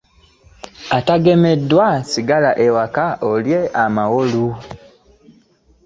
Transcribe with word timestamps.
Ataagemebwa 0.97 1.87
sigala 2.11 2.51
ewaka 2.65 3.05
olye 3.31 3.59
amawolu. 3.83 4.47